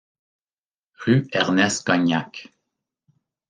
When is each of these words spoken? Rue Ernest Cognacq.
Rue 1.01 1.27
Ernest 1.31 1.83
Cognacq. 1.85 2.51